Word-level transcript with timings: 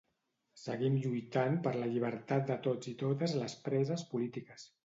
Seguim 0.59 0.95
lluitant 1.03 1.59
per 1.67 1.75
la 1.83 1.91
llibertat 1.93 2.49
de 2.49 2.57
tots 2.69 2.93
i 2.93 2.97
totes 3.05 3.39
les 3.43 3.59
preses 3.69 4.09
polítiques. 4.17 4.71